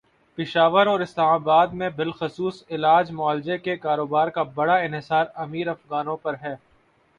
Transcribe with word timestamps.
پشاور 0.37 0.87
اور 0.87 0.99
اسلام 0.99 1.29
آباد 1.29 1.67
میں 1.73 1.89
بالخصوص 1.89 2.63
علاج 2.69 3.11
معالجے 3.11 3.57
کے 3.57 3.77
کاروبارکا 3.77 4.43
بڑا 4.55 4.75
انحصارامیر 4.77 5.67
افغانوں 5.67 6.17
پر 6.17 6.35
ہے۔ 6.41 6.55